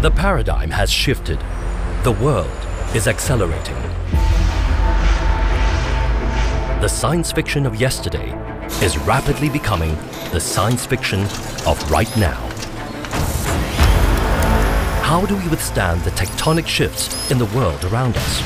[0.00, 1.38] The paradigm has shifted.
[2.04, 2.50] The world
[2.94, 3.76] is accelerating.
[6.80, 8.30] The science fiction of yesterday
[8.82, 9.94] is rapidly becoming
[10.32, 11.24] the science fiction
[11.66, 12.40] of right now.
[15.02, 18.40] How do we withstand the tectonic shifts in the world around us?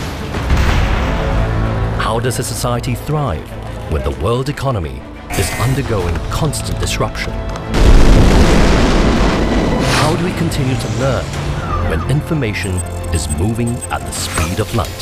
[2.02, 3.48] How does a society thrive
[3.92, 5.00] when the world economy
[5.30, 7.53] is undergoing constant disruption?
[10.14, 11.24] How do we continue to learn
[11.90, 12.76] when information
[13.12, 15.00] is moving at the speed of light?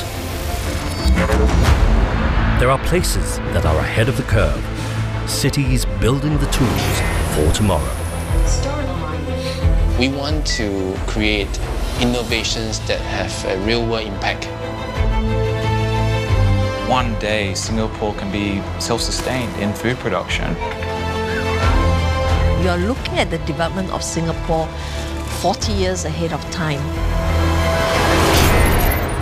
[2.58, 4.64] There are places that are ahead of the curve,
[5.28, 7.00] cities building the tools
[7.34, 7.92] for tomorrow.
[9.98, 11.60] We want to create
[12.00, 14.46] innovations that have a real world impact.
[16.88, 20.56] One day, Singapore can be self sustained in food production.
[22.62, 24.68] You are looking at the development of Singapore
[25.42, 26.78] 40 years ahead of time.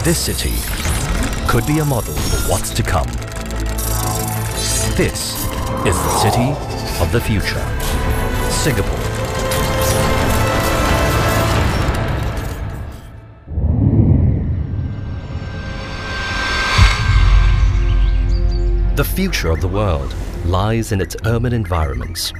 [0.05, 0.52] This city
[1.49, 3.07] could be a model for what's to come.
[4.99, 5.32] This
[5.87, 6.51] is the city
[7.02, 7.65] of the future,
[8.51, 8.99] Singapore.
[18.95, 22.34] The future of the world lies in its urban environments.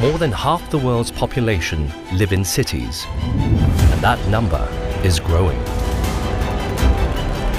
[0.00, 4.68] More than half the world's population live in cities, and that number
[5.02, 5.58] is growing.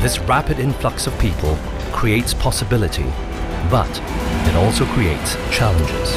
[0.02, 1.58] This rapid influx of people
[1.92, 3.04] creates possibility,
[3.70, 3.90] but
[4.48, 6.16] it also creates challenges.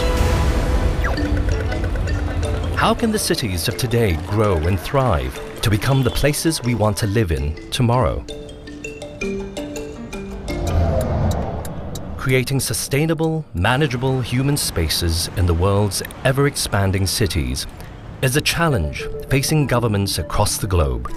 [2.78, 6.96] How can the cities of today grow and thrive to become the places we want
[6.98, 8.24] to live in tomorrow?
[12.22, 17.66] Creating sustainable, manageable human spaces in the world's ever expanding cities
[18.22, 21.10] is a challenge facing governments across the globe.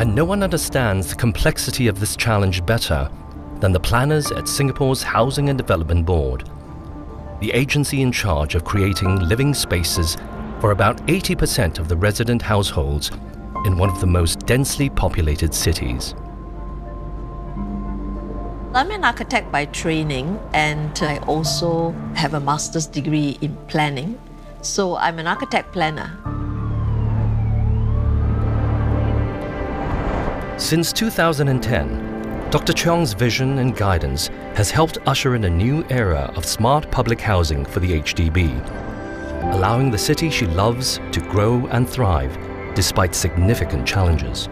[0.00, 3.08] And no one understands the complexity of this challenge better
[3.60, 6.50] than the planners at Singapore's Housing and Development Board,
[7.38, 10.16] the agency in charge of creating living spaces
[10.58, 13.12] for about 80% of the resident households
[13.64, 16.16] in one of the most densely populated cities.
[18.74, 24.20] I'm an architect by training and I also have a master's degree in planning.
[24.60, 26.12] So I'm an architect planner.
[30.58, 32.74] Since 2010, Dr.
[32.74, 37.64] Cheong's vision and guidance has helped usher in a new era of smart public housing
[37.64, 38.52] for the HDB,
[39.54, 42.36] allowing the city she loves to grow and thrive
[42.74, 44.48] despite significant challenges.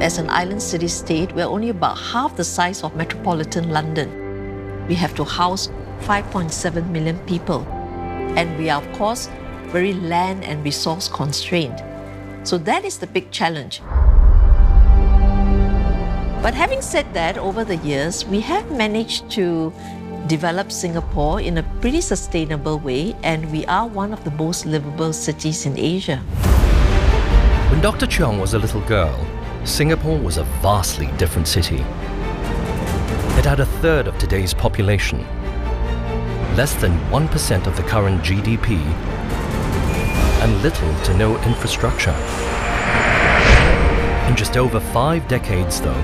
[0.00, 4.86] As an island city state, we're only about half the size of metropolitan London.
[4.88, 5.68] We have to house
[6.02, 7.62] 5.7 million people.
[8.36, 9.30] And we are, of course,
[9.68, 11.82] very land and resource constrained.
[12.42, 13.80] So that is the big challenge.
[16.42, 19.72] But having said that, over the years, we have managed to
[20.26, 25.14] develop Singapore in a pretty sustainable way, and we are one of the most livable
[25.14, 26.18] cities in Asia.
[27.70, 28.06] When Dr.
[28.06, 29.18] Cheong was a little girl,
[29.66, 31.80] Singapore was a vastly different city.
[33.36, 35.26] It had a third of today's population,
[36.56, 38.76] less than 1% of the current GDP,
[40.40, 42.14] and little to no infrastructure.
[44.28, 46.02] In just over five decades, though,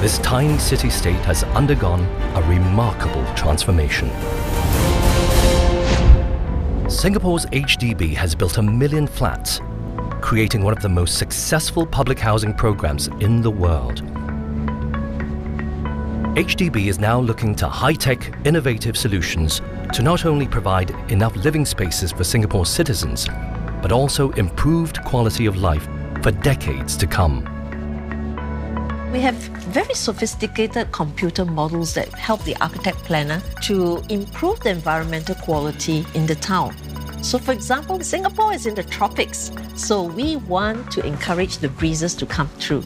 [0.00, 2.04] this tiny city-state has undergone
[2.34, 4.10] a remarkable transformation.
[6.90, 9.60] Singapore's HDB has built a million flats,
[10.24, 14.02] creating one of the most successful public housing programs in the world.
[16.34, 19.60] HDB is now looking to high-tech, innovative solutions
[19.92, 23.28] to not only provide enough living spaces for Singapore's citizens,
[23.82, 25.86] but also improved quality of life
[26.22, 27.44] for decades to come.
[29.12, 35.34] We have very sophisticated computer models that help the architect planner to improve the environmental
[35.34, 36.74] quality in the town.
[37.24, 42.14] So, for example, Singapore is in the tropics, so we want to encourage the breezes
[42.16, 42.82] to come through.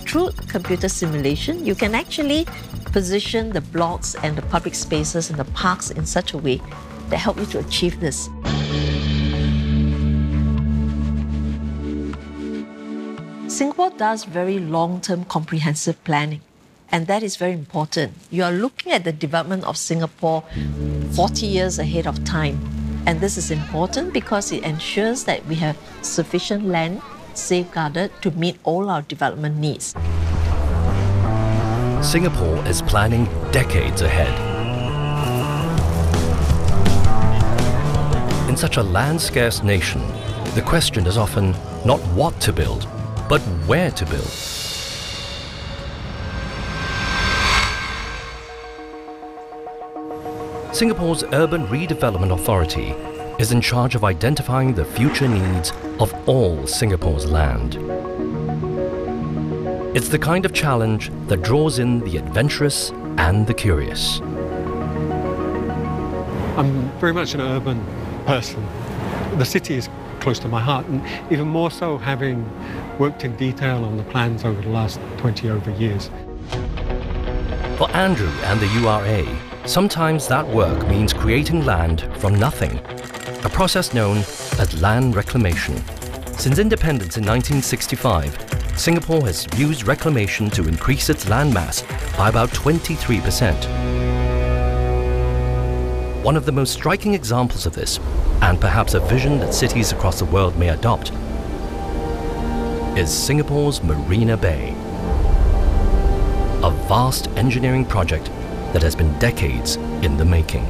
[0.00, 2.44] Through computer simulation, you can actually
[2.86, 6.60] position the blocks and the public spaces and the parks in such a way
[7.08, 8.28] that help you to achieve this.
[13.46, 16.40] Singapore does very long-term comprehensive planning,
[16.90, 18.14] and that is very important.
[18.28, 20.42] You are looking at the development of Singapore
[21.14, 22.81] 40 years ahead of time.
[23.04, 27.02] And this is important because it ensures that we have sufficient land
[27.34, 29.94] safeguarded to meet all our development needs.
[32.00, 34.32] Singapore is planning decades ahead.
[38.48, 40.02] In such a land-scarce nation,
[40.54, 41.52] the question is often
[41.84, 42.86] not what to build,
[43.28, 44.61] but where to build.
[50.82, 52.88] Singapore's Urban Redevelopment Authority
[53.38, 55.70] is in charge of identifying the future needs
[56.00, 57.76] of all Singapore's land.
[59.96, 64.18] It's the kind of challenge that draws in the adventurous and the curious.
[66.58, 67.80] I'm very much an urban
[68.26, 68.66] person.
[69.38, 69.88] The city is
[70.18, 71.00] close to my heart, and
[71.32, 72.44] even more so having
[72.98, 76.10] worked in detail on the plans over the last 20 over years.
[77.78, 82.78] For Andrew and the URA, sometimes that work means creating land from nothing,
[83.44, 84.18] a process known
[84.58, 85.76] as land reclamation.
[86.38, 91.82] Since independence in 1965, Singapore has used reclamation to increase its land mass
[92.16, 93.54] by about 23%.
[96.24, 97.98] One of the most striking examples of this,
[98.40, 101.12] and perhaps a vision that cities across the world may adopt,
[102.98, 104.74] is Singapore's Marina Bay.
[106.64, 108.30] A vast engineering project
[108.72, 110.64] that has been decades in the making.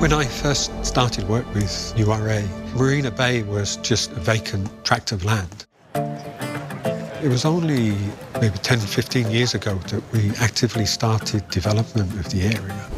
[0.00, 2.42] When I first started work with URA,
[2.74, 5.66] Marina Bay was just a vacant tract of land.
[5.94, 7.96] It was only
[8.40, 12.88] maybe 10, 15 years ago that we actively started development of the area.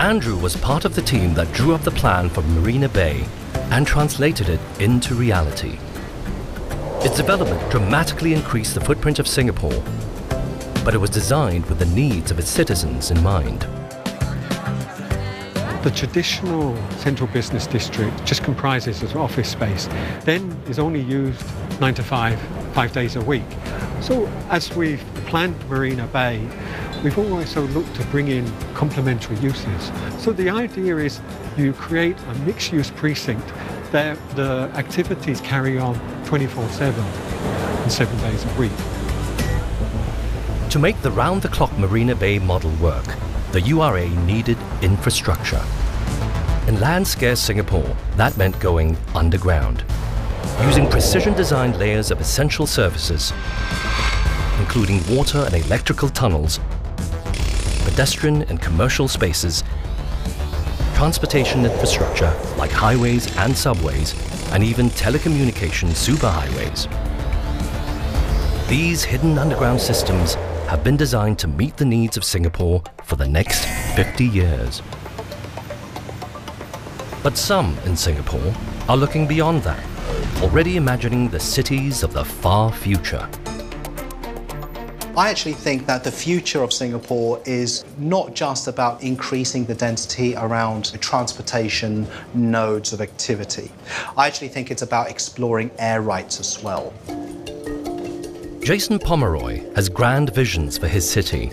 [0.00, 3.24] Andrew was part of the team that drew up the plan for Marina Bay
[3.70, 5.78] and translated it into reality.
[7.04, 9.82] Its development dramatically increased the footprint of Singapore,
[10.84, 13.62] but it was designed with the needs of its citizens in mind.
[15.82, 19.88] The traditional central business district just comprises of office space,
[20.22, 21.44] then is only used
[21.80, 22.40] nine to five,
[22.72, 23.50] five days a week.
[24.00, 26.48] So as we've planned Marina Bay,
[27.02, 29.90] we've also looked to bring in complementary uses.
[30.18, 31.20] So the idea is
[31.56, 33.48] you create a mixed-use precinct
[33.92, 35.94] that the activities carry on
[36.24, 36.96] 24-7
[37.82, 38.72] and seven days a week.
[40.70, 43.04] To make the round-the-clock Marina Bay model work,
[43.52, 45.62] the URA needed infrastructure.
[46.66, 49.84] In land-scarce Singapore, that meant going underground,
[50.62, 53.34] using precision-designed layers of essential services,
[54.58, 56.60] including water and electrical tunnels,
[57.84, 59.62] pedestrian and commercial spaces,
[61.02, 64.14] transportation infrastructure like highways and subways,
[64.52, 66.86] and even telecommunication superhighways.
[68.68, 70.34] These hidden underground systems
[70.68, 73.64] have been designed to meet the needs of Singapore for the next
[73.96, 74.80] 50 years.
[77.24, 78.54] But some in Singapore
[78.88, 79.84] are looking beyond that,
[80.40, 83.28] already imagining the cities of the far future.
[85.14, 90.34] I actually think that the future of Singapore is not just about increasing the density
[90.34, 93.70] around transportation nodes of activity.
[94.16, 96.94] I actually think it's about exploring air rights as well.
[98.64, 101.48] Jason Pomeroy has grand visions for his city.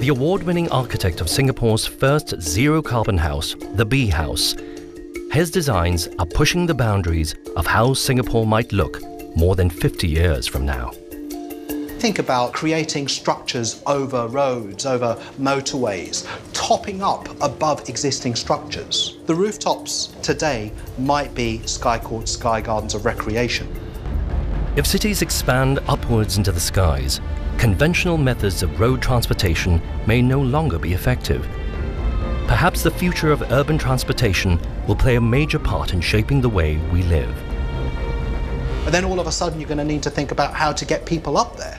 [0.00, 4.56] The award winning architect of Singapore's first zero carbon house, the B House,
[5.30, 9.00] his designs are pushing the boundaries of how Singapore might look
[9.36, 10.90] more than 50 years from now.
[12.02, 19.18] Think about creating structures over roads, over motorways, topping up above existing structures.
[19.26, 23.68] The rooftops today might be sky courts, sky gardens of recreation.
[24.74, 27.20] If cities expand upwards into the skies,
[27.56, 31.46] conventional methods of road transportation may no longer be effective.
[32.48, 36.78] Perhaps the future of urban transportation will play a major part in shaping the way
[36.92, 37.32] we live.
[38.84, 40.84] But then all of a sudden, you're going to need to think about how to
[40.84, 41.78] get people up there.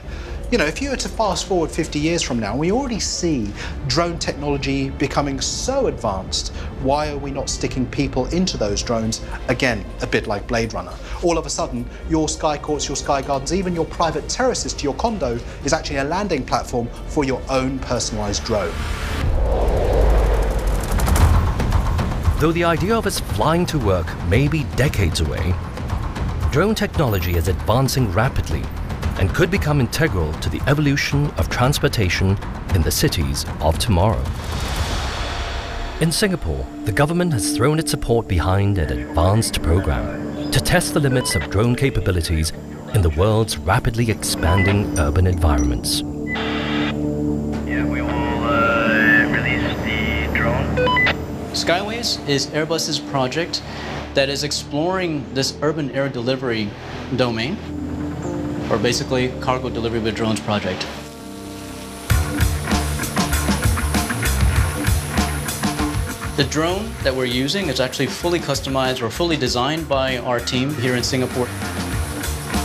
[0.54, 3.52] You know, if you were to fast forward 50 years from now, we already see
[3.88, 6.50] drone technology becoming so advanced.
[6.80, 9.20] Why are we not sticking people into those drones?
[9.48, 10.92] Again, a bit like Blade Runner.
[11.24, 14.84] All of a sudden, your sky courts, your sky gardens, even your private terraces to
[14.84, 18.72] your condo is actually a landing platform for your own personalized drone.
[22.38, 25.52] Though the idea of us flying to work may be decades away,
[26.52, 28.62] drone technology is advancing rapidly
[29.18, 32.36] and could become integral to the evolution of transportation
[32.74, 34.22] in the cities of tomorrow.
[36.00, 41.00] In Singapore, the government has thrown its support behind an advanced program to test the
[41.00, 42.52] limits of drone capabilities
[42.94, 46.00] in the world's rapidly expanding urban environments.
[46.00, 50.76] Yeah, we will uh, release the drone.
[51.54, 53.62] Skyways is Airbus's project
[54.14, 56.70] that is exploring this urban air delivery
[57.16, 57.56] domain
[58.74, 60.80] or basically cargo delivery with drones project.
[66.36, 70.74] The drone that we're using is actually fully customized or fully designed by our team
[70.74, 71.46] here in Singapore.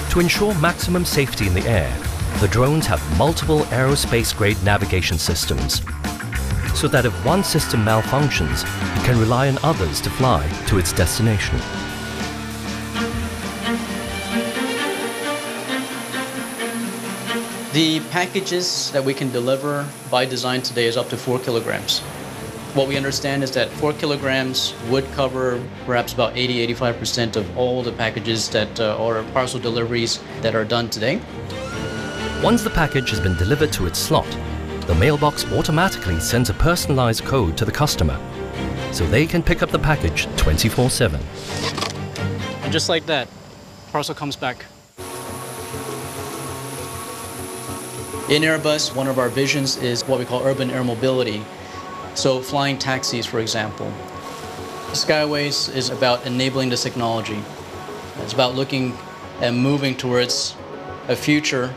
[0.09, 1.95] To ensure maximum safety in the air,
[2.39, 5.83] the drones have multiple aerospace-grade navigation systems,
[6.73, 8.63] so that if one system malfunctions,
[8.97, 11.59] it can rely on others to fly to its destination.
[18.25, 21.99] Packages that we can deliver by design today is up to four kilograms.
[22.75, 27.81] What we understand is that four kilograms would cover perhaps about 80 85% of all
[27.81, 31.21] the packages that uh, or parcel deliveries that are done today.
[32.43, 34.29] Once the package has been delivered to its slot,
[34.87, 38.19] the mailbox automatically sends a personalized code to the customer
[38.91, 41.21] so they can pick up the package 24 7.
[42.63, 43.29] And just like that,
[43.93, 44.65] parcel comes back.
[48.29, 51.43] In Airbus, one of our visions is what we call urban air mobility.
[52.13, 53.91] So, flying taxis, for example.
[54.91, 57.41] Skyways is about enabling this technology.
[58.17, 58.95] It's about looking
[59.41, 60.55] and moving towards
[61.07, 61.69] a future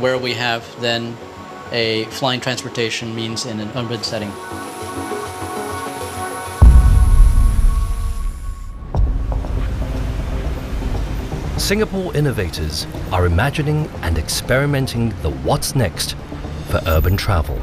[0.00, 1.14] where we have then
[1.72, 4.32] a flying transportation means in an urban setting.
[11.62, 16.16] Singapore innovators are imagining and experimenting the what's next
[16.66, 17.56] for urban travel.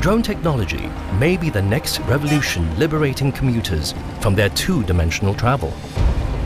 [0.00, 3.92] Drone technology may be the next revolution liberating commuters
[4.22, 5.74] from their two-dimensional travel.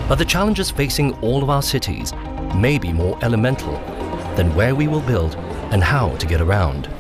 [0.09, 2.13] But the challenges facing all of our cities
[2.53, 3.75] may be more elemental
[4.35, 5.37] than where we will build
[5.71, 6.91] and how to get around.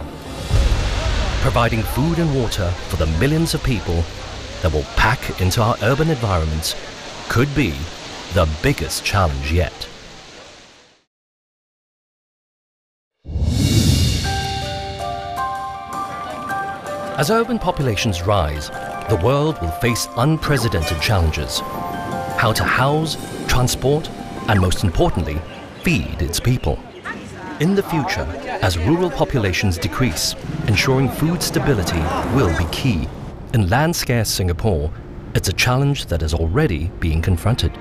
[1.42, 4.04] Providing food and water for the millions of people
[4.62, 6.76] that will pack into our urban environments
[7.28, 7.74] could be
[8.34, 9.88] the biggest challenge yet.
[17.16, 18.68] As urban populations rise,
[19.08, 21.60] the world will face unprecedented challenges.
[22.38, 23.16] How to house,
[23.48, 24.08] transport,
[24.46, 25.40] and most importantly,
[25.82, 26.78] feed its people.
[27.60, 28.26] In the future,
[28.62, 30.36] as rural populations decrease,
[30.68, 31.98] ensuring food stability
[32.36, 33.08] will be key.
[33.54, 34.92] In land scarce Singapore,
[35.34, 37.72] it's a challenge that is already being confronted.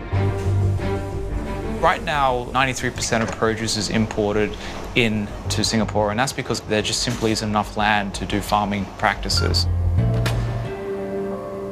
[1.79, 4.55] Right now, 93% of produce is imported
[4.95, 9.67] into Singapore, and that's because there just simply isn't enough land to do farming practices.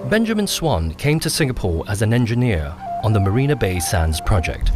[0.09, 4.71] Benjamin Swan came to Singapore as an engineer on the Marina Bay Sands project.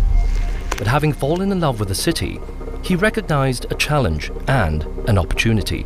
[0.78, 2.40] But having fallen in love with the city,
[2.82, 5.84] he recognized a challenge and an opportunity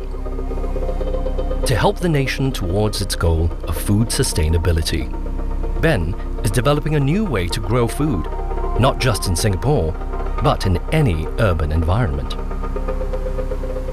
[1.66, 5.10] to help the nation towards its goal of food sustainability.
[5.80, 8.26] Ben is developing a new way to grow food,
[8.78, 9.92] not just in Singapore,
[10.42, 12.30] but in any urban environment.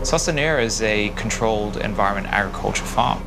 [0.01, 3.23] Sustenir is a controlled environment agriculture farm.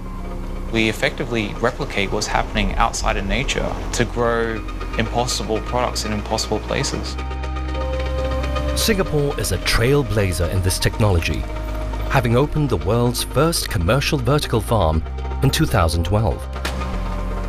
[0.72, 4.56] We effectively replicate what's happening outside in nature to grow
[4.98, 7.16] impossible products in impossible places.
[8.74, 11.38] Singapore is a trailblazer in this technology,
[12.10, 15.02] having opened the world's first commercial vertical farm
[15.44, 16.34] in 2012.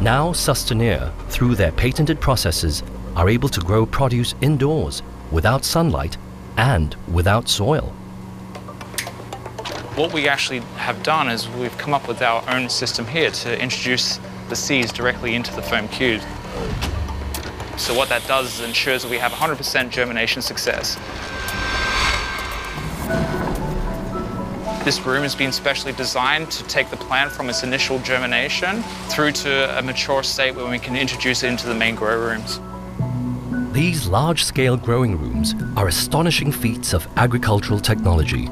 [0.02, 2.84] Now Sustenir, through their patented processes,
[3.16, 6.18] are able to grow produce indoors, without sunlight,
[6.58, 7.94] and without soil.
[9.96, 13.62] What we actually have done is we've come up with our own system here to
[13.62, 14.20] introduce
[14.50, 16.24] the seeds directly into the foam cubes.
[17.78, 20.96] So what that does is ensures that we have 100% germination success.
[24.84, 29.32] This room has been specially designed to take the plant from its initial germination through
[29.32, 32.60] to a mature state where we can introduce it into the main grow rooms.
[33.76, 38.46] These large-scale growing rooms are astonishing feats of agricultural technology.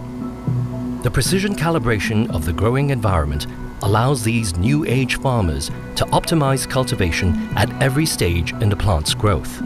[1.02, 3.48] The precision calibration of the growing environment
[3.84, 9.62] allows these new age farmers to optimize cultivation at every stage in the plant's growth.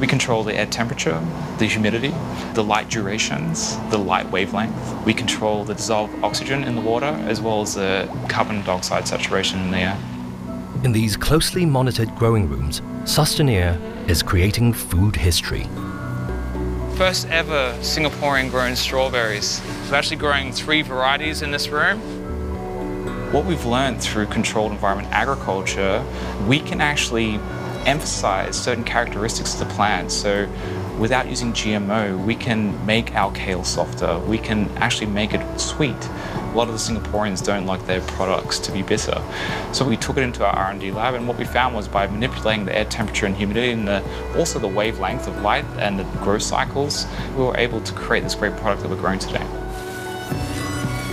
[0.00, 1.22] We control the air temperature,
[1.58, 2.14] the humidity,
[2.54, 5.04] the light durations, the light wavelength.
[5.04, 9.60] We control the dissolved oxygen in the water as well as the carbon dioxide saturation
[9.60, 9.98] in the air.
[10.84, 15.64] In these closely monitored growing rooms, Sustenir is creating food history.
[16.96, 19.62] First ever Singaporean grown strawberries.
[19.88, 21.98] We're actually growing three varieties in this room.
[23.32, 26.04] What we've learned through controlled environment agriculture,
[26.46, 27.40] we can actually
[27.86, 30.12] emphasize certain characteristics of the plant.
[30.12, 30.48] So
[30.98, 34.18] without using GMO, we can make our kale softer.
[34.20, 35.96] We can actually make it sweet.
[36.54, 39.20] A lot of the Singaporeans don't like their products to be bitter.
[39.72, 42.64] So we took it into our R&D lab and what we found was by manipulating
[42.64, 44.04] the air temperature and humidity and the,
[44.38, 48.36] also the wavelength of light and the growth cycles, we were able to create this
[48.36, 49.44] great product that we're growing today.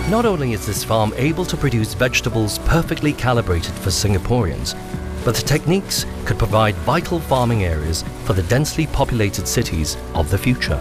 [0.08, 4.76] Not only is this farm able to produce vegetables perfectly calibrated for Singaporeans,
[5.24, 10.38] but the techniques could provide vital farming areas for the densely populated cities of the
[10.38, 10.80] future.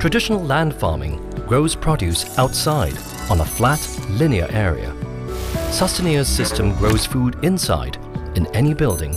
[0.00, 2.96] Traditional land farming grows produce outside
[3.30, 4.92] on a flat, linear area.
[5.70, 7.98] Sustenir's system grows food inside,
[8.36, 9.16] in any building,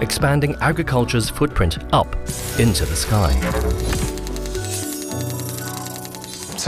[0.00, 2.14] expanding agriculture's footprint up
[2.58, 3.32] into the sky.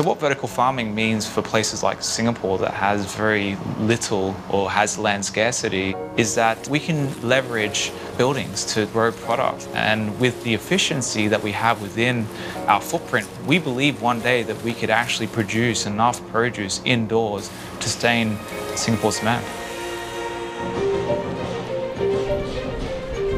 [0.02, 4.98] So what vertical farming means for places like Singapore that has very little or has
[4.98, 9.68] land scarcity is that we can leverage buildings to grow product.
[9.74, 12.26] And with the efficiency that we have within
[12.66, 17.88] our footprint, we believe one day that we could actually produce enough produce indoors to
[17.88, 18.36] sustain
[18.74, 19.46] Singapore's demand.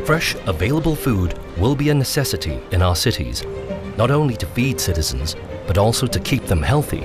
[0.06, 3.44] Fresh, available food will be a necessity in our cities,
[3.98, 7.04] not only to feed citizens, but also to keep them healthy.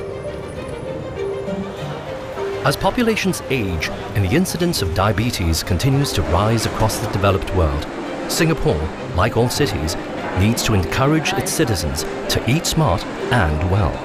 [2.65, 7.87] As populations age and the incidence of diabetes continues to rise across the developed world,
[8.27, 8.79] Singapore,
[9.15, 9.95] like all cities,
[10.37, 13.95] needs to encourage its citizens to eat smart and well.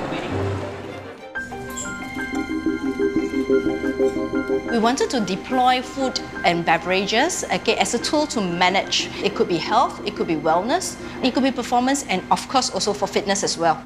[4.70, 9.08] We wanted to deploy food and beverages okay, as a tool to manage.
[9.22, 12.70] It could be health, it could be wellness, it could be performance, and of course
[12.70, 13.84] also for fitness as well.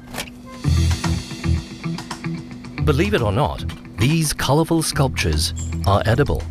[2.89, 3.63] Believe it or not,
[3.99, 5.53] these colourful sculptures
[5.85, 6.41] are edible.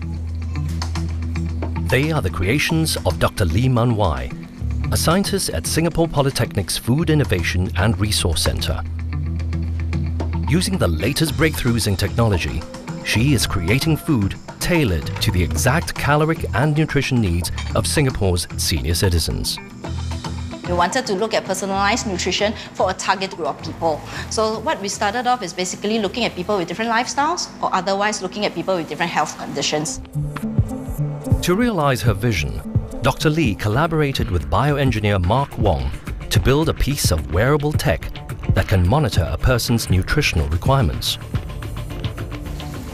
[1.89, 3.45] They are the creations of Dr.
[3.45, 4.31] Lee Man Wai,
[4.93, 8.85] a scientist at Singapore Polytechnic's Food Innovation and Resource Centre.
[10.49, 12.63] Using the latest breakthroughs in technology,
[13.05, 18.95] she is creating food tailored to the exact caloric and nutrition needs of Singapore's senior
[18.95, 19.59] citizens.
[20.69, 24.01] We wanted to look at personalized nutrition for a target group of people.
[24.29, 28.21] So what we started off is basically looking at people with different lifestyles or otherwise
[28.21, 30.03] looking at people with different health conditions.
[31.41, 32.61] To realize her vision,
[33.01, 33.31] Dr.
[33.31, 35.91] Lee collaborated with bioengineer Mark Wong
[36.29, 38.03] to build a piece of wearable tech
[38.55, 41.17] that can monitor a person's nutritional requirements.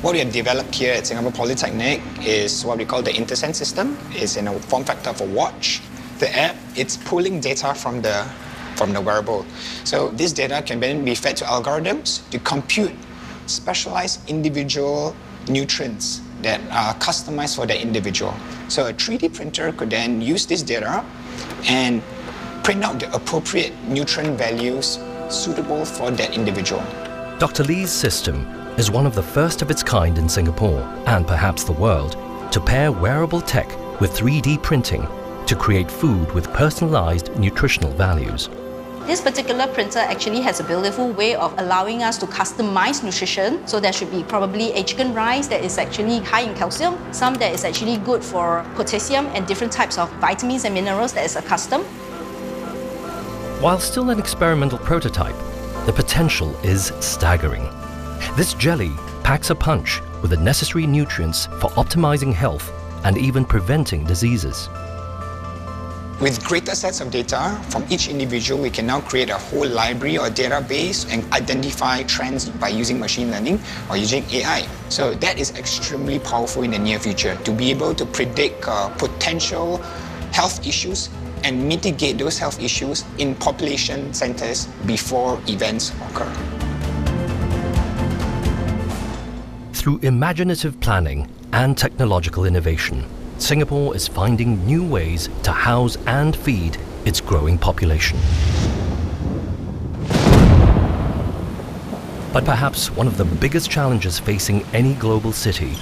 [0.03, 3.96] What we have developed here at Singapore Polytechnic is what we call the InterSense system.
[4.11, 5.81] It's in a form factor of a watch.
[6.18, 8.24] The app, it's pulling data from the,
[8.77, 9.44] from the wearable.
[9.85, 12.92] So this data can then be fed to algorithms to compute
[13.46, 15.14] specialized individual
[15.48, 18.35] nutrients that are customized for the individual.
[18.68, 21.05] So a 3D printer could then use this data
[21.66, 22.03] and
[22.62, 24.98] print out the appropriate nutrient values
[25.29, 26.83] suitable for that individual.
[27.38, 27.64] Dr.
[27.64, 28.46] Lee's system
[28.79, 32.16] is one of the first of its kind in Singapore, and perhaps the world,
[32.53, 33.68] to pair wearable tech
[34.00, 35.07] with 3D printing
[35.46, 38.48] to create food with personalized nutritional values.
[39.07, 43.66] This particular printer actually has a beautiful way of allowing us to customize nutrition.
[43.68, 47.35] So there should be probably a chicken rice that is actually high in calcium, some
[47.35, 51.37] that is actually good for potassium and different types of vitamins and minerals that is
[51.37, 51.83] a custom.
[53.61, 55.37] While still an experimental prototype,
[55.85, 57.68] the potential is staggering.
[58.37, 62.72] This jelly packs a punch with the necessary nutrients for optimizing health
[63.04, 64.70] and even preventing diseases.
[66.20, 70.16] With greater sets of data from each individual, we can now create a whole library
[70.16, 74.66] or database and identify trends by using machine learning or using AI.
[74.90, 78.90] So that is extremely powerful in the near future to be able to predict uh,
[78.90, 79.79] potential
[80.33, 81.11] health issues
[81.42, 86.33] and mitigate those health issues in population centers before events occur.
[89.72, 93.05] Through imaginative planning and technological innovation,
[93.38, 98.18] Singapore is finding new ways to house and feed its growing population.
[102.33, 105.75] But perhaps one of the biggest challenges facing any global city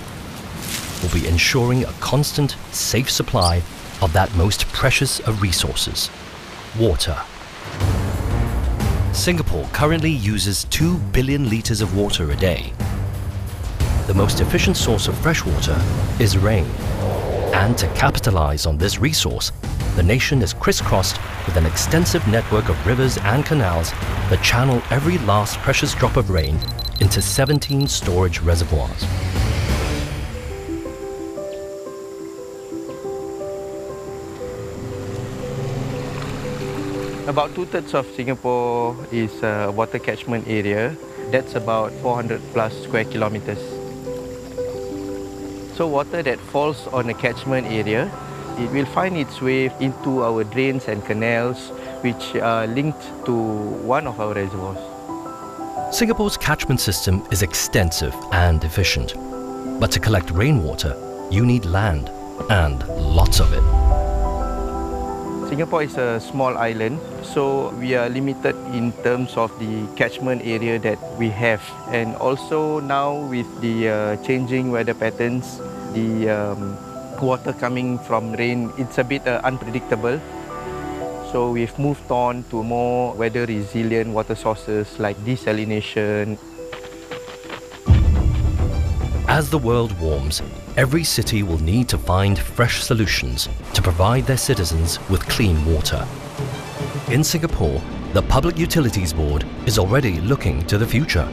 [1.02, 3.62] will be ensuring a constant, safe supply
[4.00, 6.10] of that most precious of resources
[6.78, 7.20] water.
[9.12, 12.72] Singapore currently uses 2 billion litres of water a day.
[14.06, 15.80] The most efficient source of fresh water
[16.18, 16.66] is rain.
[17.52, 19.52] And to capitalize on this resource,
[19.94, 23.90] the nation is crisscrossed with an extensive network of rivers and canals
[24.30, 26.58] that channel every last precious drop of rain
[27.00, 29.04] into 17 storage reservoirs.
[37.28, 40.96] About two-thirds of Singapore is a water catchment area.
[41.30, 43.81] That's about 400 plus square kilometers.
[45.74, 48.10] So water that falls on a catchment area,
[48.58, 51.70] it will find its way into our drains and canals,
[52.02, 54.78] which are linked to one of our reservoirs.
[55.96, 59.14] Singapore's catchment system is extensive and efficient.
[59.80, 60.94] But to collect rainwater,
[61.30, 62.10] you need land
[62.50, 63.62] and lots of it.
[65.48, 70.78] Singapore is a small island, so we are limited in terms of the catchment area
[70.78, 71.62] that we have.
[71.88, 75.58] And also now with the uh, changing weather patterns,
[75.94, 76.76] the um,
[77.20, 80.20] water coming from rain, it's a bit uh, unpredictable.
[81.30, 86.38] So we've moved on to more weather resilient water sources like desalination.
[89.28, 90.42] As the world warms,
[90.76, 96.06] every city will need to find fresh solutions to provide their citizens with clean water.
[97.12, 97.78] In Singapore,
[98.14, 101.28] the Public Utilities Board is already looking to the future,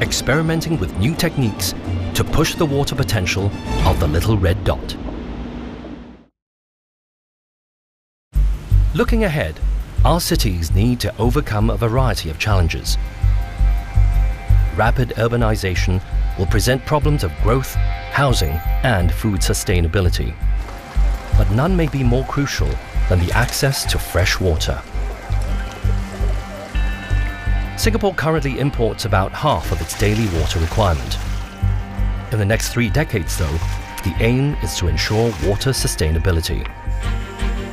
[0.00, 1.76] experimenting with new techniques
[2.14, 3.48] to push the water potential
[3.86, 4.96] of the little red dot.
[8.96, 9.60] Looking ahead,
[10.04, 12.98] our cities need to overcome a variety of challenges.
[14.74, 16.02] Rapid urbanization
[16.36, 17.76] will present problems of growth,
[18.10, 20.34] housing and food sustainability.
[21.38, 22.70] But none may be more crucial
[23.08, 24.82] than the access to fresh water.
[27.76, 31.18] Singapore currently imports about half of its daily water requirement.
[32.30, 33.58] In the next three decades, though,
[34.04, 36.64] the aim is to ensure water sustainability.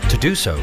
[0.10, 0.60] To do so,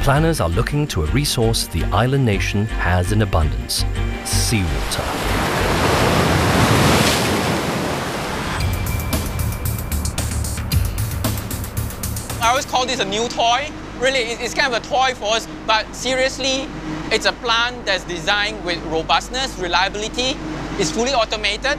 [0.00, 3.84] planners are looking to a resource the island nation has in abundance
[4.24, 5.02] seawater.
[12.40, 13.68] I always call this a new toy.
[13.98, 16.68] Really, it's kind of a toy for us, but seriously,
[17.12, 20.36] it's a plant that's designed with robustness, reliability,
[20.78, 21.78] it's fully automated.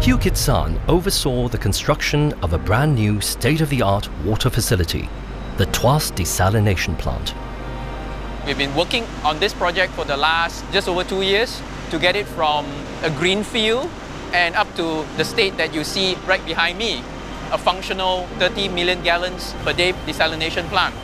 [0.00, 5.10] Hugh Kit San oversaw the construction of a brand new state-of-the-art water facility,
[5.58, 7.34] the Tuas Desalination Plant.
[8.46, 12.16] We've been working on this project for the last just over two years to get
[12.16, 12.64] it from
[13.02, 13.90] a green field
[14.32, 17.02] and up to the state that you see right behind me,
[17.52, 20.94] a functional 30 million gallons per day desalination plant.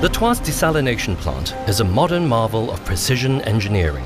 [0.00, 4.04] The Tuas Desalination Plant is a modern marvel of precision engineering.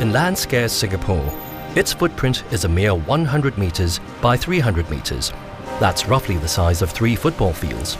[0.00, 1.30] In land-scarce Singapore,
[1.76, 5.30] its footprint is a mere 100 meters by 300 meters.
[5.78, 7.98] That's roughly the size of three football fields.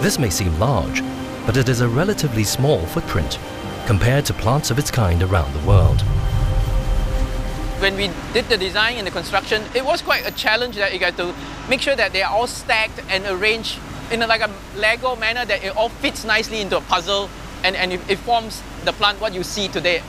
[0.00, 1.02] This may seem large,
[1.44, 3.38] but it is a relatively small footprint
[3.86, 6.00] compared to plants of its kind around the world.
[7.80, 10.98] When we did the design and the construction, it was quite a challenge that you
[10.98, 11.34] got to
[11.68, 13.78] make sure that they are all stacked and arranged
[14.10, 17.30] in a, like a Lego manner that it all fits nicely into a puzzle
[17.64, 20.02] and, and it, it forms the plant what you see today.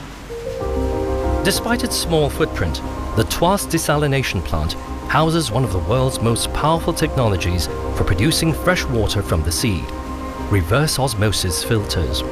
[1.44, 2.76] Despite its small footprint,
[3.16, 4.74] the Tuas Desalination Plant
[5.08, 9.84] houses one of the world's most powerful technologies for producing fresh water from the sea,
[10.50, 12.22] reverse osmosis filters.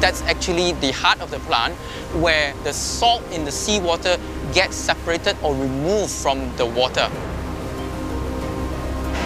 [0.00, 1.74] That's actually the heart of the plant
[2.22, 4.16] where the salt in the seawater
[4.52, 7.10] gets separated or removed from the water.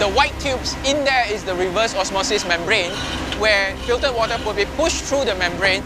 [0.02, 2.90] The white tubes in there is the reverse osmosis membrane
[3.38, 5.84] where filtered water will be pushed through the membrane.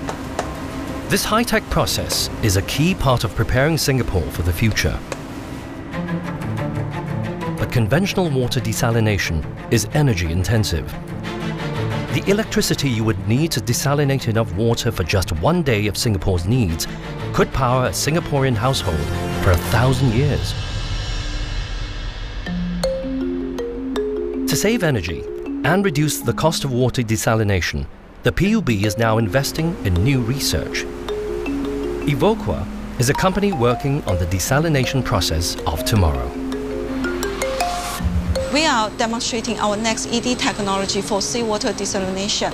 [1.11, 4.99] This high-tech process is a key part of preparing Singapore for the future.
[7.59, 10.91] But conventional water desalination is energy intensive.
[12.15, 16.47] The electricity you would need to desalinate enough water for just one day of Singapore's
[16.47, 16.87] needs
[17.35, 19.07] could power a Singaporean household
[19.45, 20.55] for a thousand years.
[24.57, 25.23] To save energy
[25.65, 27.85] and reduce the cost of water desalination,
[28.23, 30.85] the PUB is now investing in new research.
[32.09, 32.67] Evoqua
[32.99, 36.27] is a company working on the desalination process of tomorrow.
[38.51, 42.53] We are demonstrating our next ED technology for seawater desalination.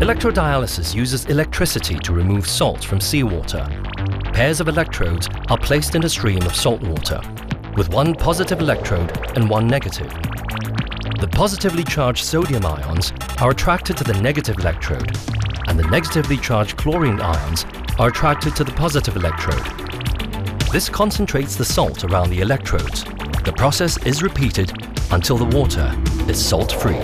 [0.00, 3.64] Electrodialysis uses electricity to remove salt from seawater.
[4.32, 7.20] Pairs of electrodes are placed in a stream of salt water,
[7.80, 10.12] with one positive electrode and one negative.
[11.18, 15.16] The positively charged sodium ions are attracted to the negative electrode,
[15.66, 17.64] and the negatively charged chlorine ions
[17.98, 19.64] are attracted to the positive electrode.
[20.70, 23.04] This concentrates the salt around the electrodes.
[23.44, 24.70] The process is repeated
[25.10, 25.90] until the water
[26.28, 27.00] is salt-free.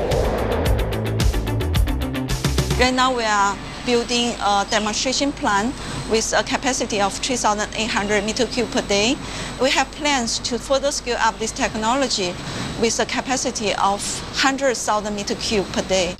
[2.78, 5.74] Right now we are building a demonstration plant
[6.10, 9.16] with a capacity of 3,800 meter cube per day.
[9.60, 12.34] We have plans to further scale up this technology
[12.80, 14.00] with a capacity of
[14.42, 16.16] 100,000 meter cube per day.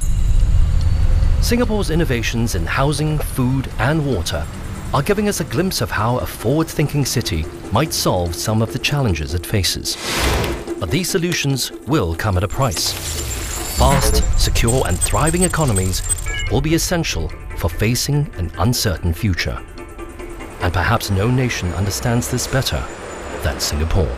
[1.41, 4.47] Singapore's innovations in housing, food and water
[4.93, 8.79] are giving us a glimpse of how a forward-thinking city might solve some of the
[8.79, 9.97] challenges it faces.
[10.81, 12.93] But these solutions will come at a price.
[13.77, 16.03] fast, secure, and thriving economies
[16.51, 19.61] will be essential for facing an uncertain future.
[20.61, 22.83] And perhaps no nation understands this better
[23.43, 24.11] than Singapore.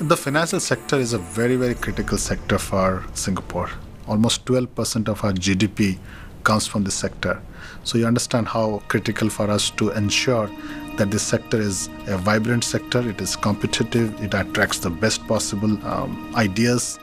[0.00, 3.70] The financial sector is a very, very critical sector for Singapore.
[4.08, 5.98] Almost 12% of our GDP
[6.42, 7.40] comes from this sector.
[7.84, 10.50] So you understand how critical for us to ensure
[10.96, 15.72] that this sector is a vibrant sector, it is competitive, it attracts the best possible
[15.86, 16.98] um, ideas.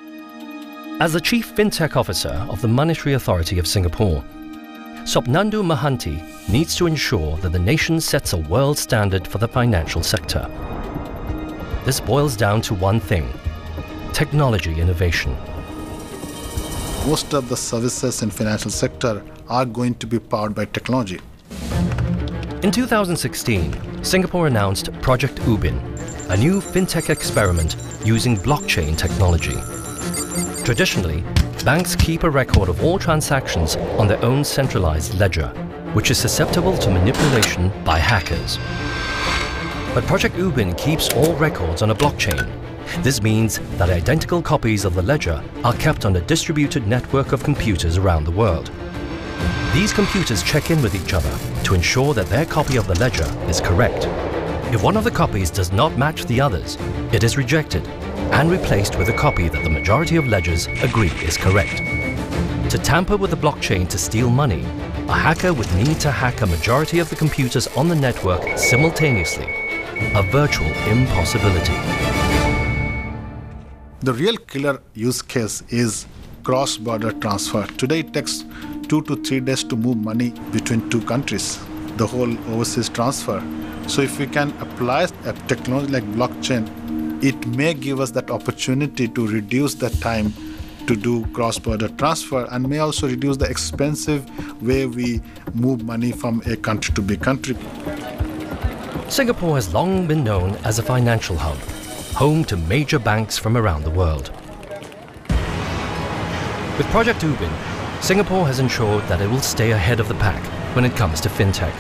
[1.00, 4.24] As the Chief FinTech Officer of the Monetary Authority of Singapore,
[5.08, 10.04] Sopnendu Mohanty needs to ensure that the nation sets a world standard for the financial
[10.04, 10.46] sector.
[11.86, 13.26] This boils down to one thing
[14.12, 15.34] technology innovation.
[17.06, 21.22] Most of the services in financial sector are going to be powered by technology.
[22.62, 25.80] In 2016, Singapore announced Project Ubin,
[26.32, 29.56] a new fintech experiment using blockchain technology.
[30.66, 31.24] Traditionally,
[31.64, 35.48] banks keep a record of all transactions on their own centralized ledger,
[35.94, 38.58] which is susceptible to manipulation by hackers.
[39.94, 42.50] But Project Ubin keeps all records on a blockchain.
[43.04, 47.44] This means that identical copies of the ledger are kept on a distributed network of
[47.44, 48.72] computers around the world.
[49.74, 53.28] These computers check in with each other to ensure that their copy of the ledger
[53.50, 54.08] is correct.
[54.74, 56.78] If one of the copies does not match the others,
[57.14, 57.88] it is rejected
[58.34, 61.78] and replaced with a copy that the majority of ledgers agree is correct.
[62.72, 64.64] To tamper with the blockchain to steal money,
[65.08, 69.68] a hacker would need to hack a majority of the computers on the network simultaneously
[70.16, 71.74] a virtual impossibility.
[74.02, 76.06] The real killer use case is
[76.44, 77.66] cross-border transfer.
[77.78, 78.44] Today it takes
[78.88, 81.60] two to three days to move money between two countries,
[81.98, 83.42] the whole overseas transfer.
[83.88, 86.68] So if we can apply a technology like blockchain,
[87.24, 90.34] it may give us that opportunity to reduce the time
[90.88, 94.24] to do cross-border transfer and may also reduce the expensive
[94.62, 95.22] way we
[95.54, 97.56] move money from a country to B country.
[99.10, 101.58] Singapore has long been known as a financial hub,
[102.16, 104.32] home to major banks from around the world.
[106.78, 107.52] With Project Ubin,
[108.02, 110.44] Singapore has ensured that it will stay ahead of the pack
[110.76, 111.74] when it comes to fintech.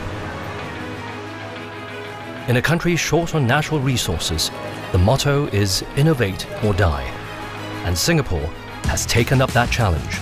[2.47, 4.51] In a country short on natural resources,
[4.93, 7.03] the motto is innovate or die.
[7.83, 8.49] And Singapore
[8.85, 10.21] has taken up that challenge,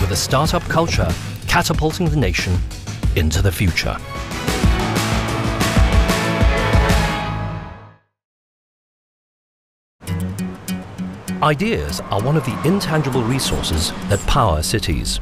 [0.00, 1.12] with a startup culture
[1.48, 2.56] catapulting the nation
[3.16, 3.96] into the future.
[11.42, 15.18] Ideas are one of the intangible resources that power cities.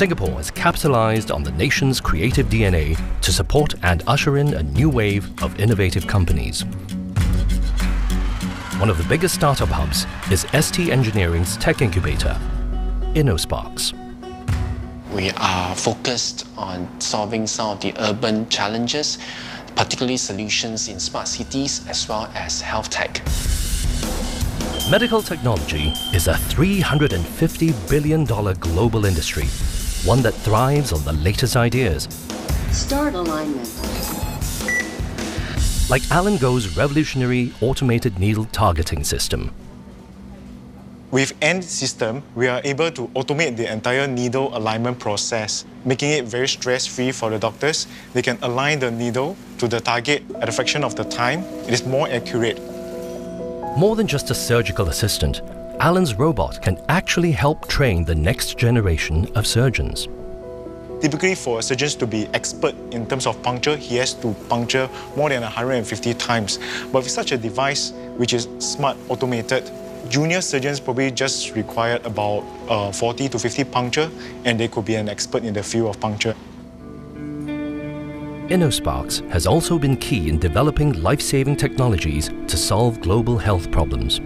[0.00, 4.88] Singapore has capitalized on the nation's creative DNA to support and usher in a new
[4.88, 6.62] wave of innovative companies.
[8.78, 12.34] One of the biggest startup hubs is ST Engineering's tech incubator,
[13.12, 13.92] InnoSparks.
[15.12, 19.18] We are focused on solving some of the urban challenges,
[19.76, 23.20] particularly solutions in smart cities as well as health tech.
[24.90, 29.44] Medical technology is a $350 billion global industry,
[30.04, 32.08] one that thrives on the latest ideas.
[32.70, 33.68] Start alignment.
[35.90, 39.52] Like Alan Goh's revolutionary automated needle targeting system.
[41.10, 46.24] With END system, we are able to automate the entire needle alignment process, making it
[46.24, 47.86] very stress-free for the doctors.
[48.14, 51.42] They can align the needle to the target at a fraction of the time.
[51.66, 52.58] It is more accurate.
[53.76, 55.42] More than just a surgical assistant,
[55.80, 60.08] Alan's robot can actually help train the next generation of surgeons.
[61.00, 65.30] Typically for surgeons to be expert in terms of puncture, he has to puncture more
[65.30, 66.58] than 150 times.
[66.92, 69.70] But with such a device, which is smart, automated,
[70.10, 74.10] junior surgeons probably just require about uh, 40 to 50 puncture,
[74.44, 76.36] and they could be an expert in the field of puncture.
[78.50, 84.20] InnoSparks has also been key in developing life-saving technologies to solve global health problems.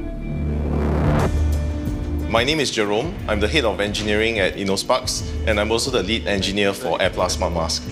[2.34, 3.14] My name is Jerome.
[3.28, 7.10] I'm the head of engineering at InnoSparks, and I'm also the lead engineer for Air
[7.10, 7.84] Plasma Mask.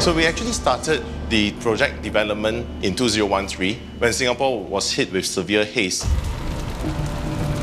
[0.00, 5.64] So we actually started the project development in 2013 when Singapore was hit with severe
[5.64, 6.04] haze.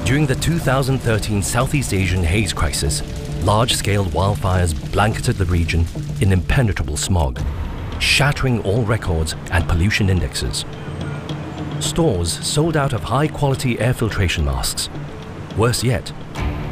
[0.06, 3.04] During the 2013 Southeast Asian haze crisis,
[3.44, 5.86] large-scale wildfires blanketed the region
[6.22, 7.42] in impenetrable smog,
[8.00, 10.64] shattering all records and pollution indexes.
[11.82, 14.88] Stores sold out of high-quality air filtration masks.
[15.58, 16.12] Worse yet,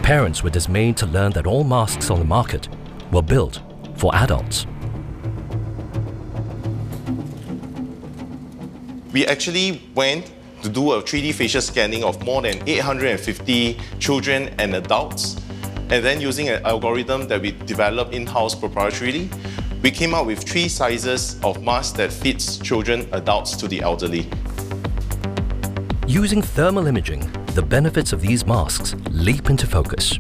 [0.01, 2.67] parents were dismayed to learn that all masks on the market
[3.11, 3.61] were built
[3.95, 4.65] for adults.
[9.13, 10.31] We actually went
[10.63, 15.37] to do a 3D facial scanning of more than 850 children and adults.
[15.91, 19.29] And then using an algorithm that we developed in-house proprietarily,
[19.83, 24.27] we came up with three sizes of masks that fits children, adults to the elderly.
[26.07, 30.17] Using thermal imaging, the benefits of these masks leap into focus.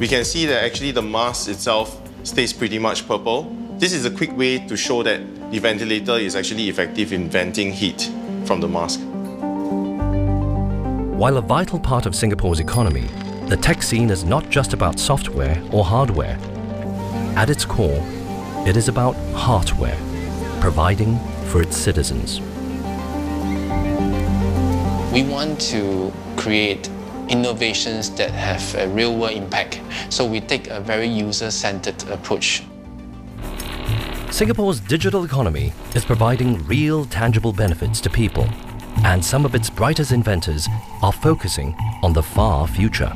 [0.00, 3.54] We can see that actually the mask itself stays pretty much purple.
[3.78, 5.20] This is a quick way to show that
[5.52, 8.10] the ventilator is actually effective in venting heat
[8.44, 8.98] from the mask.
[11.16, 13.08] While a vital part of Singapore's economy,
[13.46, 16.36] the tech scene is not just about software or hardware.
[17.36, 18.02] At its core,
[18.66, 19.98] it is about hardware,
[20.60, 22.40] providing for its citizens.
[25.18, 26.88] We want to create
[27.28, 29.80] innovations that have a real world impact.
[30.10, 32.62] So we take a very user centered approach.
[34.30, 38.46] Singapore's digital economy is providing real tangible benefits to people,
[38.98, 40.68] and some of its brightest inventors
[41.02, 43.12] are focusing on the far future.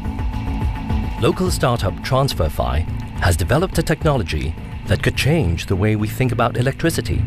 [1.21, 2.83] Local startup TransferFi
[3.21, 4.57] has developed a technology
[4.88, 7.23] that could change the way we think about electricity.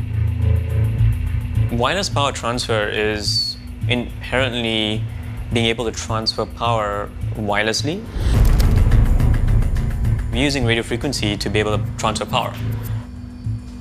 [1.72, 3.55] Wireless power transfer is
[3.88, 5.04] inherently
[5.54, 8.04] being able to transfer power wirelessly.
[10.32, 12.54] We're using radio frequency to be able to transfer power.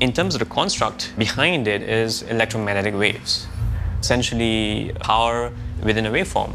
[0.01, 3.47] In terms of the construct, behind it is electromagnetic waves,
[4.01, 5.51] essentially power
[5.83, 6.53] within a waveform.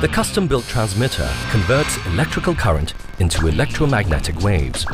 [0.00, 4.84] The custom-built transmitter converts electrical current into electromagnetic waves.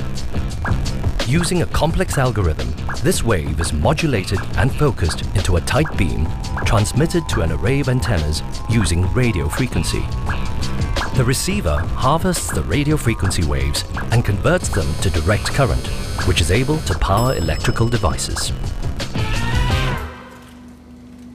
[1.33, 2.71] Using a complex algorithm,
[3.03, 6.29] this wave is modulated and focused into a tight beam
[6.67, 10.03] transmitted to an array of antennas using radio frequency.
[11.17, 15.87] The receiver harvests the radio frequency waves and converts them to direct current,
[16.27, 18.53] which is able to power electrical devices.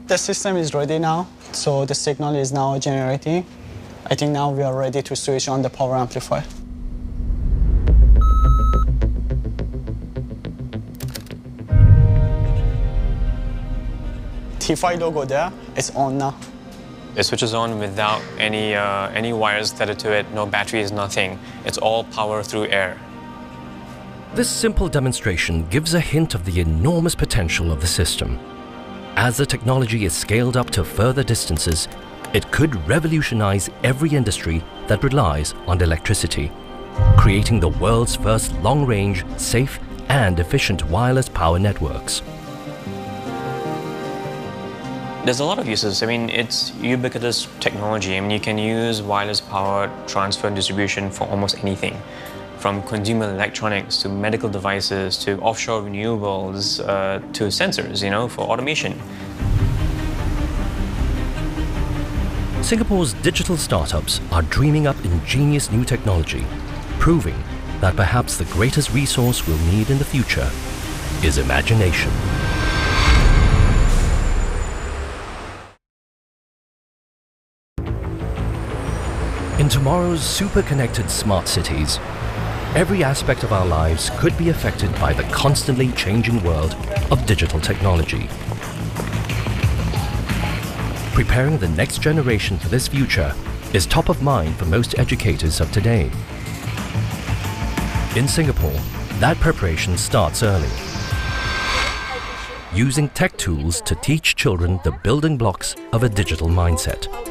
[0.06, 3.44] The system is ready now, so the signal is now generating.
[4.06, 6.44] I think now we are ready to switch on the power amplifier.
[14.68, 16.36] T5 logo there, it's on now.
[17.16, 21.38] It switches on without any, uh, any wires tethered to it, no batteries, nothing.
[21.64, 23.00] It's all power through air.
[24.34, 28.38] This simple demonstration gives a hint of the enormous potential of the system.
[29.16, 31.88] As the technology is scaled up to further distances,
[32.34, 36.52] it could revolutionize every industry that relies on electricity,
[37.16, 42.20] creating the world's first long-range, safe and efficient wireless power networks.
[45.28, 46.02] There's a lot of uses.
[46.02, 48.16] I mean, it's ubiquitous technology.
[48.16, 52.00] I mean, you can use wireless power transfer and distribution for almost anything,
[52.56, 58.40] from consumer electronics to medical devices to offshore renewables uh, to sensors, you know, for
[58.40, 58.98] automation.
[62.62, 66.46] Singapore's digital startups are dreaming up ingenious new technology,
[66.98, 67.36] proving
[67.82, 70.50] that perhaps the greatest resource we'll need in the future
[71.22, 72.37] is imagination.
[79.68, 81.98] In tomorrow's super-connected smart cities,
[82.74, 86.74] every aspect of our lives could be affected by the constantly changing world
[87.10, 88.28] of digital technology.
[91.12, 93.34] Preparing the next generation for this future
[93.74, 96.10] is top of mind for most educators of today.
[98.16, 98.80] In Singapore,
[99.20, 100.70] that preparation starts early.
[102.72, 107.27] Using tech tools to teach children the building blocks of a digital mindset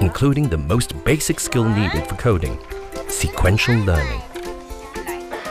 [0.00, 2.58] including the most basic skill needed for coding,
[3.08, 4.20] sequential learning.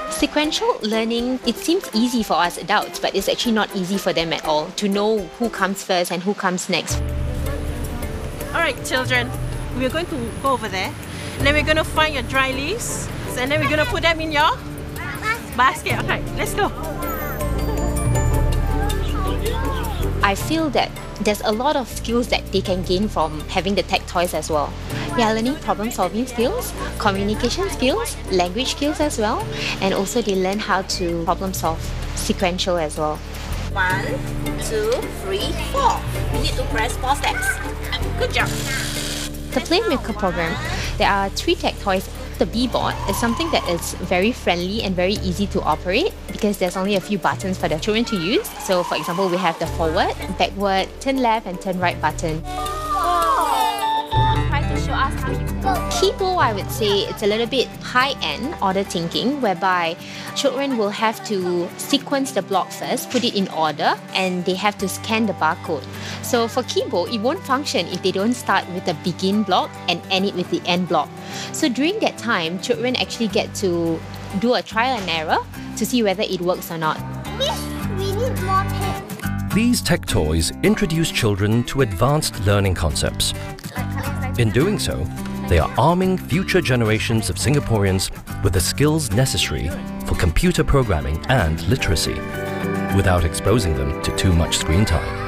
[0.10, 4.34] Sequential learning, it seems easy for us adults, but it's actually not easy for them
[4.34, 7.02] at all to know who comes first and who comes next.
[8.54, 9.30] All right, children,
[9.78, 10.94] we're going to go over there.
[11.38, 13.08] And then we're going to find your dry leaves.
[13.38, 14.58] And then we're going to put them in your
[15.56, 16.00] basket.
[16.04, 17.07] Okay, let's go.
[20.24, 20.92] I feel that
[21.22, 24.50] there's a lot of skills that they can gain from having the tech toys as
[24.50, 24.74] well.
[25.15, 29.46] They are learning problem solving skills, communication skills, language skills as well,
[29.82, 31.82] and also they learn how to problem solve
[32.15, 33.18] sequential as well.
[33.74, 34.06] One,
[34.63, 34.92] two,
[35.22, 36.00] three, four.
[36.34, 37.48] You need to press four steps.
[38.20, 38.50] Good job.
[39.54, 40.56] The Playmaker program,
[40.98, 42.10] there are three tech toys
[42.40, 46.77] the Bee-Bot is something that is very friendly and very easy to operate because there's
[46.77, 48.48] only a few buttons for the children to use.
[48.65, 52.44] So for example, we have the forward, backward, turn left and turn right button.
[55.62, 56.18] Try to show us how you go.
[56.18, 59.96] Kibo, I would say it's a little bit high-end order thinking, whereby
[60.36, 64.78] children will have to sequence the block first, put it in order, and they have
[64.80, 65.84] to scan the barcode.
[66.24, 70.02] So for Kibo, it won't function if they don't start with the begin block and
[70.12, 71.10] end it with the end block.
[71.54, 74.00] So during that time, children actually get to
[74.40, 75.38] do a trial and error
[75.78, 76.98] to see whether it works or not.
[77.40, 79.54] We need more pens.
[79.54, 83.34] These tech toys introduce children to advanced learning concepts.
[84.38, 85.04] In doing so,
[85.48, 88.12] they are arming future generations of Singaporeans
[88.43, 89.69] with the skills necessary
[90.06, 92.15] for computer programming and literacy,
[92.95, 95.25] without exposing them to too much screen time.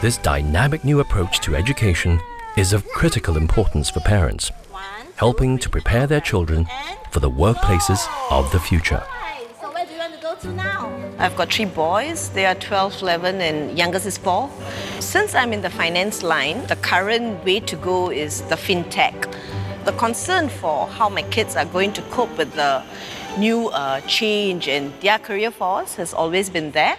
[0.00, 2.18] This dynamic new approach to education
[2.56, 4.50] is of critical importance for parents,
[5.16, 6.66] helping to prepare their children
[7.10, 9.02] for the workplaces of the future.
[10.40, 10.92] To now?
[11.18, 12.30] I've got three boys.
[12.30, 14.50] They are 12, 11, and youngest is 4.
[15.00, 19.34] Since I'm in the finance line, the current way to go is the fintech.
[19.84, 22.82] The concern for how my kids are going to cope with the
[23.38, 26.96] new uh, change in their career force has always been there.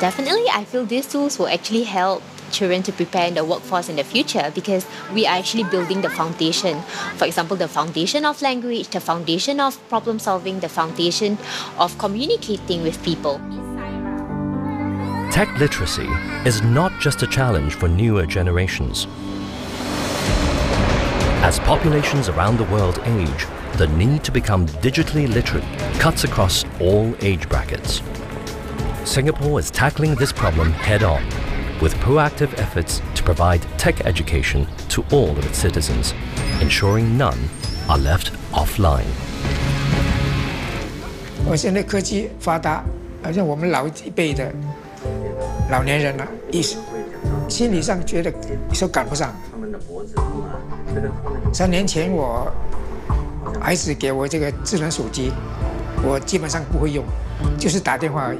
[0.00, 3.96] Definitely, I feel these tools will actually help children to prepare in the workforce in
[3.96, 6.80] the future because we are actually building the foundation.
[7.16, 11.38] For example, the foundation of language, the foundation of problem solving, the foundation
[11.78, 13.40] of communicating with people.
[15.30, 16.08] Tech literacy
[16.44, 19.06] is not just a challenge for newer generations.
[21.42, 25.64] As populations around the world age, the need to become digitally literate
[25.98, 28.00] cuts across all age brackets.
[29.04, 31.22] Singapore is tackling this problem head on
[31.83, 36.13] with proactive efforts to provide tech education to all of its citizens,
[36.61, 37.37] ensuring none
[37.87, 39.05] are left offline.
[41.45, 42.83] 我现在科技发达，
[43.23, 44.51] 好像我们老一辈的
[45.71, 46.77] 老年人了，意识
[47.47, 48.31] 心理上觉得
[48.73, 49.33] 说赶不上。
[51.53, 52.51] 三年前我
[53.61, 55.31] 儿子给我这个智能手机，
[56.03, 57.03] 我基本上不会用，
[57.57, 58.39] 就是打电话而已。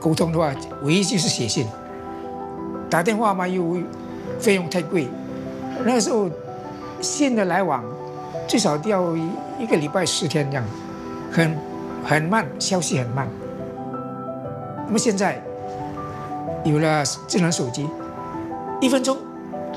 [0.00, 1.66] 沟通的话，唯一就是写信，
[2.88, 3.78] 打电话嘛又
[4.38, 5.08] 费用太贵，
[5.84, 6.28] 那时候
[7.00, 7.84] 信的来往
[8.46, 9.16] 最少都要
[9.58, 10.64] 一个礼拜十天这样，
[11.30, 11.56] 很
[12.04, 13.28] 很慢，消息很慢。
[14.86, 15.42] 那么现在
[16.64, 17.88] 有了智能手机，
[18.80, 19.18] 一分钟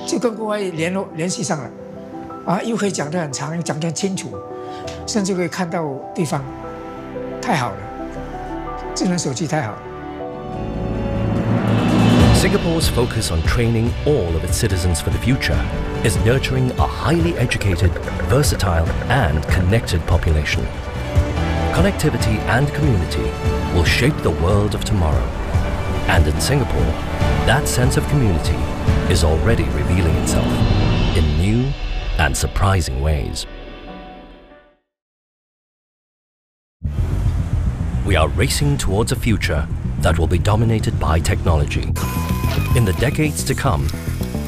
[0.07, 1.69] 就跟国外联络联系上了，
[2.45, 4.30] 啊，又可以讲得很长，讲得很清楚，
[5.05, 5.84] 甚至可以看到
[6.15, 6.41] 对方，
[7.41, 7.78] 太好了，
[8.95, 9.78] 智能手机太好了。
[12.42, 15.62] Singapore's focus on training all of its citizens for the future
[16.04, 17.92] is nurturing a highly educated,
[18.32, 20.64] versatile, and connected population.
[21.72, 23.30] Connectivity and community
[23.76, 25.24] will shape the world of tomorrow.
[26.08, 26.92] And in Singapore,
[27.46, 28.58] that sense of community
[29.14, 30.52] is already revealing itself
[31.16, 31.72] in new
[32.18, 33.46] and surprising ways.
[38.04, 39.68] We are racing towards a future
[40.02, 41.84] that will be dominated by technology.
[42.76, 43.88] In the decades to come,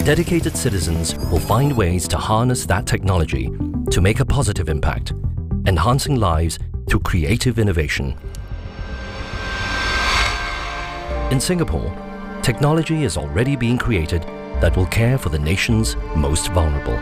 [0.03, 3.49] dedicated citizens will find ways to harness that technology
[3.91, 5.13] to make a positive impact,
[5.65, 8.17] enhancing lives through creative innovation.
[11.31, 11.91] In Singapore,
[12.41, 14.23] technology is already being created
[14.61, 16.95] that will care for the nation's most vulnerable.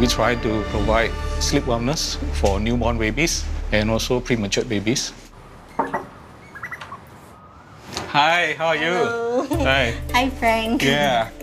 [0.00, 1.10] We try to provide
[1.40, 5.12] sleep wellness for newborn babies and also premature babies.
[8.14, 8.94] Hi, how are you?
[9.66, 9.90] Hi.
[10.14, 10.86] Hi, Frank.
[10.86, 11.34] Yeah.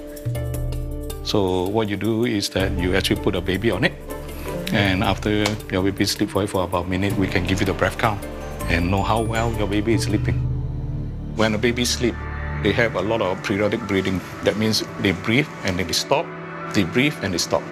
[1.28, 3.92] So what you do is that you actually put a baby on it,
[4.72, 7.76] and after your baby sleep for, for about a minute, we can give you the
[7.76, 8.24] breath count
[8.72, 10.40] and know how well your baby is sleeping.
[11.36, 12.16] When a baby sleep,
[12.64, 14.22] they have a lot of periodic breathing.
[14.48, 16.26] That means they breathe and then they stop,
[16.72, 17.64] they breathe and they stop.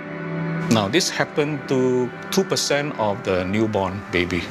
[0.76, 4.44] Now this happened to 2% of the newborn baby,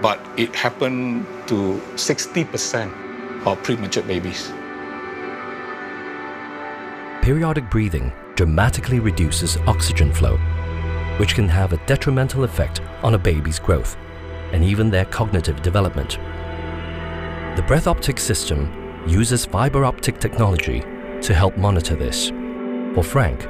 [0.00, 3.04] but it happened to 60%
[3.46, 4.52] of premature babies.
[7.22, 10.36] Periodic breathing dramatically reduces oxygen flow,
[11.18, 13.96] which can have a detrimental effect on a baby's growth
[14.52, 16.18] and even their cognitive development.
[17.56, 20.80] The breath optic system uses fiber optic technology
[21.22, 22.28] to help monitor this.
[22.94, 23.48] For Frank,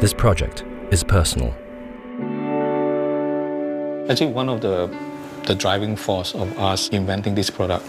[0.00, 1.54] this project is personal.
[4.08, 4.88] Actually, one of the
[5.44, 7.84] the driving force of us inventing this product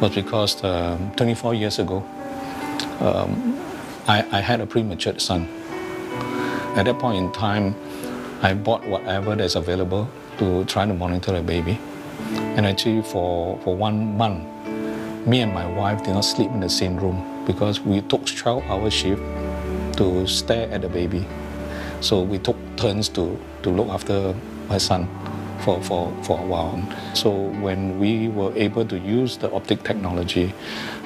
[0.00, 1.98] was because um, 24 years ago,
[3.00, 3.58] um,
[4.06, 5.48] I, I had a premature son.
[6.76, 7.74] At that point in time,
[8.42, 10.08] I bought whatever that's available
[10.38, 11.78] to try to monitor the baby.
[12.56, 14.44] And actually, for, for one month,
[15.26, 18.62] me and my wife did not sleep in the same room because we took 12
[18.64, 19.22] hour shift
[19.98, 21.26] to stare at the baby.
[22.00, 24.34] So we took turns to, to look after
[24.68, 25.08] my son
[25.60, 26.82] for, for, for a while.
[27.14, 30.54] So when we were able to use the optic technology,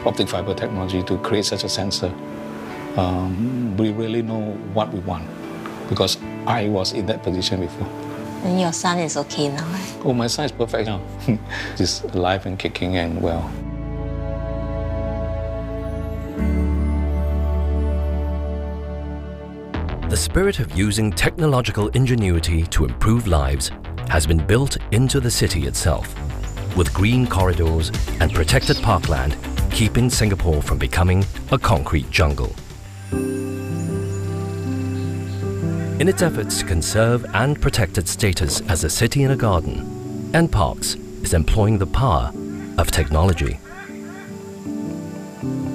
[0.05, 2.13] optic fiber technology to create such a sensor,
[2.97, 5.29] um, we really know what we want
[5.89, 7.87] because I was in that position before.
[8.45, 9.97] And your son is okay now, right?
[10.05, 11.01] Oh, my son is perfect now.
[11.79, 13.51] He's alive and kicking and well.
[20.09, 23.71] The spirit of using technological ingenuity to improve lives
[24.13, 26.15] has been built into the city itself,
[26.77, 27.91] with green corridors
[28.21, 29.35] and protected parkland
[29.71, 32.55] keeping Singapore from becoming a concrete jungle.
[35.99, 40.31] In its efforts to conserve and protect its status as a city in a garden,
[40.33, 42.31] NParks is employing the power
[42.77, 43.62] of technology.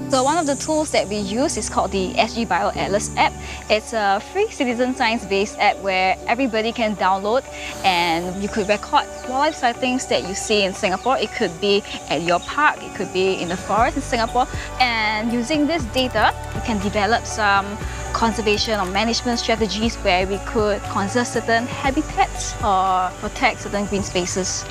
[0.10, 3.34] So one of the tools that we use is called the SG Bio Atlas app.
[3.70, 7.44] It's a free citizen science-based app where everybody can download
[7.84, 11.18] and you could record wildlife sightings that you see in Singapore.
[11.18, 14.48] It could be at your park, it could be in the forest in Singapore.
[14.80, 17.66] And using this data, we can develop some
[18.14, 24.64] conservation or management strategies where we could conserve certain habitats or protect certain green spaces.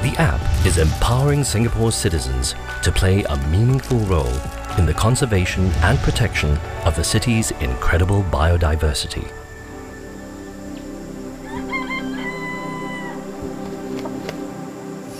[0.00, 4.32] The app is empowering Singapore's citizens to play a meaningful role
[4.78, 9.28] in the conservation and protection of the city's incredible biodiversity.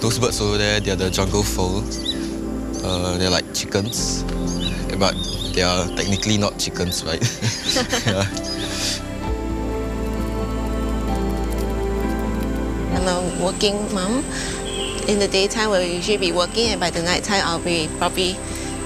[0.00, 1.82] Those birds over there, they're the jungle fowl.
[2.86, 4.22] Uh, they're like chickens,
[4.96, 5.16] but
[5.54, 7.20] they are technically not chickens, right?
[8.06, 8.22] yeah.
[12.94, 14.22] I'm a working mom.
[15.08, 18.36] In the daytime, we'll usually be working, and by the night time, I'll be probably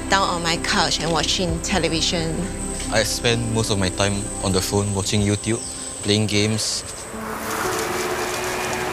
[0.08, 2.40] down on my couch and watching television.
[2.92, 5.58] I spend most of my time on the phone watching YouTube,
[6.04, 6.84] playing games.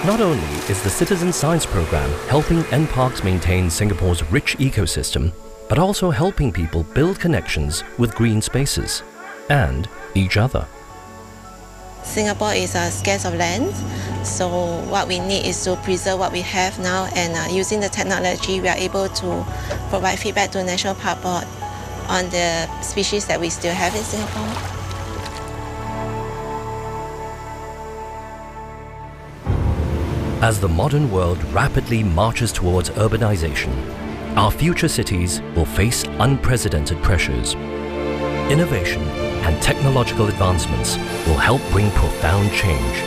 [0.07, 5.31] Not only is the Citizen Science Program helping NParks maintain Singapore's rich ecosystem,
[5.69, 9.03] but also helping people build connections with green spaces
[9.51, 10.65] and each other.
[12.03, 13.73] Singapore is a scarce of land,
[14.25, 14.47] so
[14.89, 18.59] what we need is to preserve what we have now and uh, using the technology
[18.59, 19.45] we are able to
[19.89, 21.45] provide feedback to National Park Board
[22.07, 24.79] on the species that we still have in Singapore.
[30.41, 33.73] As the modern world rapidly marches towards urbanization,
[34.37, 37.55] our future cities will face unprecedented pressures.
[38.49, 40.95] Innovation and technological advancements
[41.25, 42.97] will help bring profound change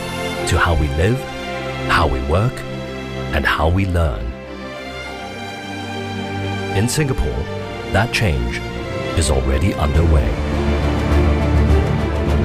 [0.49, 1.17] to how we live,
[1.87, 2.51] how we work,
[3.31, 4.19] and how we learn.
[6.75, 7.43] In Singapore,
[7.93, 8.57] that change
[9.17, 10.27] is already underway.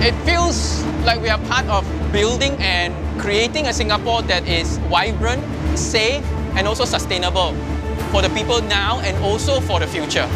[0.07, 5.43] It feels like we are part of building and creating a Singapore that is vibrant,
[5.77, 6.25] safe,
[6.55, 7.53] and also sustainable
[8.13, 10.29] for the people now and also for the future.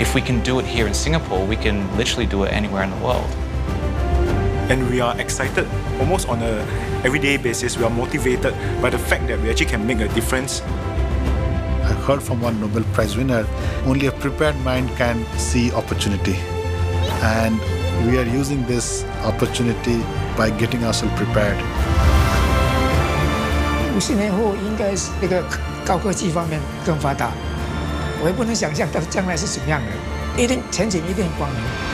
[0.00, 2.90] If we can do it here in Singapore, we can literally do it anywhere in
[2.90, 3.28] the world.
[4.68, 5.66] And we are excited
[6.00, 6.66] almost on a
[7.04, 7.78] everyday basis.
[7.78, 8.52] We are motivated
[8.82, 10.60] by the fact that we actually can make a difference.
[11.86, 13.46] I heard from one Nobel Prize winner,
[13.86, 16.36] only a prepared mind can see opportunity.
[17.22, 17.60] And
[18.10, 20.02] we are using this opportunity
[20.36, 21.56] by getting ourselves prepared.
[23.96, 25.42] 五十年后应该是这个
[25.86, 27.30] 高科技方面更发达，
[28.21, 31.90] 我也不能想象到将来是什么样的，一定前景一定光明。